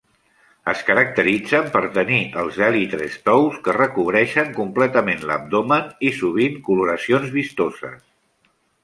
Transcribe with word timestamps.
Es 0.71 0.79
caracteritzen 0.85 1.67
per 1.75 1.81
tenir 1.97 2.17
els 2.43 2.57
èlitres 2.67 3.17
tous 3.29 3.59
que 3.67 3.75
recobreixen 3.77 4.49
completament 4.55 5.21
l'abdomen 5.33 5.93
i 6.09 6.11
sovint 6.23 6.57
coloracions 6.71 7.29
vistoses. 7.37 8.01